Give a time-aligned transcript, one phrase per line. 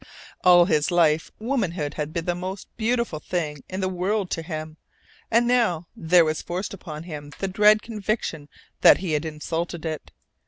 [0.43, 4.77] All his life womanhood had been the most beautiful thing in the world to him.
[5.29, 10.11] And now there was forced upon him the dread conviction that he had insulted it.